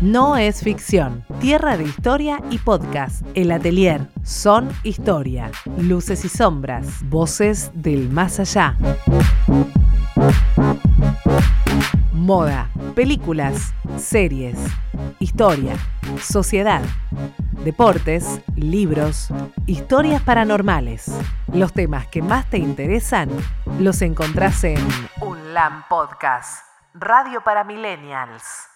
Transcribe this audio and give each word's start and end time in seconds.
No 0.00 0.38
es 0.38 0.62
ficción. 0.62 1.26
Tierra 1.40 1.76
de 1.76 1.84
historia 1.84 2.40
y 2.48 2.56
podcast. 2.56 3.22
El 3.34 3.52
atelier. 3.52 4.08
Son 4.22 4.70
historia. 4.82 5.50
Luces 5.76 6.24
y 6.24 6.30
sombras. 6.30 7.06
Voces 7.10 7.70
del 7.74 8.08
más 8.08 8.40
allá. 8.40 8.76
Moda. 12.14 12.70
Películas. 12.94 13.74
Series. 13.98 14.56
Historia. 15.18 15.74
Sociedad. 16.18 16.80
Deportes. 17.62 18.40
Libros. 18.56 19.28
Historias 19.66 20.22
paranormales. 20.22 21.12
Los 21.52 21.74
temas 21.74 22.06
que 22.06 22.22
más 22.22 22.48
te 22.48 22.56
interesan 22.56 23.28
los 23.78 24.00
encontrás 24.00 24.64
en 24.64 24.78
Un 25.20 25.52
LAM 25.52 25.84
Podcast. 25.90 26.64
Radio 26.94 27.44
para 27.44 27.64
Millennials. 27.64 28.70